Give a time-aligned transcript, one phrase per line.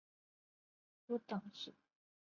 [0.03, 0.07] 实行
[1.05, 1.75] 多党制。